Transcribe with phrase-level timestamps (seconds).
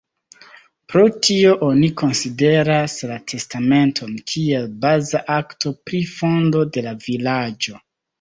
[0.91, 7.77] Pro tio oni konsideras la testamenton kiel baza akto pri fondo de la vilaĝo.